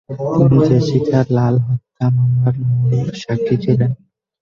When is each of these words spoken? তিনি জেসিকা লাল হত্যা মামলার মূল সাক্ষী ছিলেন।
তিনি 0.37 0.57
জেসিকা 0.67 1.19
লাল 1.35 1.55
হত্যা 1.67 2.05
মামলার 2.15 2.55
মূল 2.69 3.07
সাক্ষী 3.21 3.55
ছিলেন। 3.63 3.91